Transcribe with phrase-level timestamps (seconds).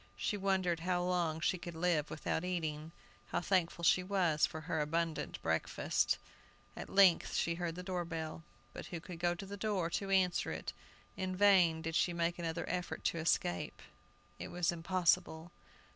[0.17, 2.91] She wondered how long she could live without eating.
[3.27, 6.17] How thankful she was for her abundant breakfast!
[6.75, 8.41] At length she heard the door bell.
[8.73, 10.73] But who could go to the door to answer it?
[11.15, 13.79] In vain did she make another effort to escape;
[14.39, 15.51] it was impossible!